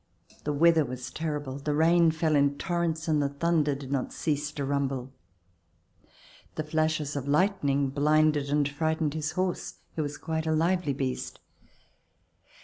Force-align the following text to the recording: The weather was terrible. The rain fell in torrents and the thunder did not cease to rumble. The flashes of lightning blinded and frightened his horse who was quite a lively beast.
The 0.45 0.51
weather 0.51 0.83
was 0.83 1.11
terrible. 1.11 1.59
The 1.59 1.75
rain 1.75 2.09
fell 2.09 2.35
in 2.35 2.57
torrents 2.57 3.07
and 3.07 3.21
the 3.21 3.29
thunder 3.29 3.75
did 3.75 3.91
not 3.91 4.11
cease 4.11 4.51
to 4.53 4.65
rumble. 4.65 5.13
The 6.55 6.63
flashes 6.63 7.15
of 7.15 7.27
lightning 7.27 7.89
blinded 7.91 8.49
and 8.49 8.67
frightened 8.67 9.13
his 9.13 9.33
horse 9.33 9.75
who 9.95 10.01
was 10.01 10.17
quite 10.17 10.47
a 10.47 10.53
lively 10.55 10.93
beast. 10.93 11.39